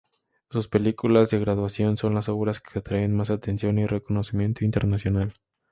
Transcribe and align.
Sus 0.49 0.67
películas 0.67 1.29
de 1.29 1.37
graduación 1.37 1.95
son 1.95 2.15
las 2.15 2.27
obras 2.27 2.59
que 2.59 2.79
atraen 2.79 3.15
más 3.15 3.29
atención 3.29 3.77
y 3.77 3.85
reconocimiento 3.85 4.65
internacional. 4.65 5.35